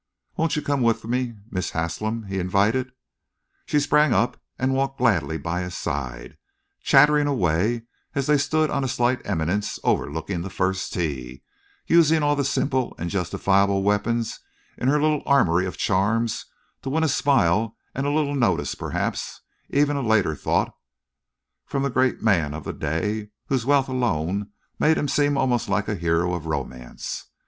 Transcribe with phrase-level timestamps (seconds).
[0.35, 2.91] "Won't you come with me, Miss Haslem?" he invited.
[3.67, 6.37] She sprang up and walked gladly by his side,
[6.81, 7.83] chattering away
[8.15, 11.43] as they stood on a slight eminence overlooking the first tee,
[11.85, 14.39] using all the simple and justifiable weapons
[14.75, 16.47] in her little armoury of charms
[16.81, 20.75] to win a smile and a little notice, perhaps even a later thought
[21.67, 24.49] from the great man of the day whose wealth alone
[24.79, 27.27] made him seem almost like a hero of romance.